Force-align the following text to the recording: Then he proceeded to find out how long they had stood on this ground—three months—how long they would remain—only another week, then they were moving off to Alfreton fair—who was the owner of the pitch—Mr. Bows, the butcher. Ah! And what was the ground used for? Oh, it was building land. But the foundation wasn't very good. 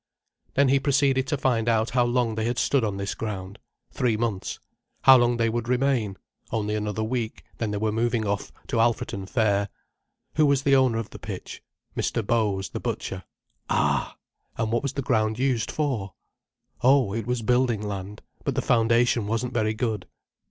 Then 0.55 0.69
he 0.69 0.79
proceeded 0.79 1.27
to 1.27 1.37
find 1.37 1.69
out 1.69 1.91
how 1.91 2.05
long 2.05 2.33
they 2.33 2.45
had 2.45 2.57
stood 2.57 2.83
on 2.83 2.97
this 2.97 3.13
ground—three 3.13 4.17
months—how 4.17 5.15
long 5.15 5.37
they 5.37 5.47
would 5.47 5.67
remain—only 5.67 6.73
another 6.73 7.03
week, 7.03 7.43
then 7.59 7.69
they 7.69 7.77
were 7.77 7.91
moving 7.91 8.25
off 8.25 8.51
to 8.69 8.77
Alfreton 8.77 9.27
fair—who 9.29 10.43
was 10.43 10.63
the 10.63 10.75
owner 10.75 10.97
of 10.97 11.11
the 11.11 11.19
pitch—Mr. 11.19 12.25
Bows, 12.25 12.69
the 12.69 12.79
butcher. 12.79 13.25
Ah! 13.69 14.17
And 14.57 14.71
what 14.71 14.81
was 14.81 14.93
the 14.93 15.03
ground 15.03 15.37
used 15.37 15.69
for? 15.69 16.15
Oh, 16.81 17.13
it 17.13 17.27
was 17.27 17.43
building 17.43 17.83
land. 17.87 18.23
But 18.43 18.55
the 18.55 18.63
foundation 18.63 19.27
wasn't 19.27 19.53
very 19.53 19.75
good. 19.75 20.07